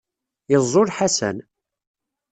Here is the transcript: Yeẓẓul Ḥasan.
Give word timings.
Yeẓẓul 0.51 0.89
Ḥasan. 0.97 1.37